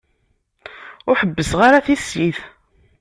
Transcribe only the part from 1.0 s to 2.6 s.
Ur ḥebbseɣ ara tissit.